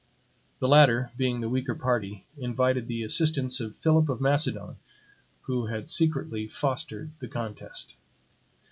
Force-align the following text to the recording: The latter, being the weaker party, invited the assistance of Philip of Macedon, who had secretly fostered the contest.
The 0.57 0.67
latter, 0.67 1.11
being 1.15 1.41
the 1.41 1.47
weaker 1.47 1.75
party, 1.75 2.25
invited 2.35 2.87
the 2.87 3.03
assistance 3.03 3.59
of 3.59 3.75
Philip 3.75 4.09
of 4.09 4.19
Macedon, 4.19 4.77
who 5.43 5.67
had 5.67 5.91
secretly 5.91 6.47
fostered 6.47 7.11
the 7.19 7.27
contest. 7.27 7.93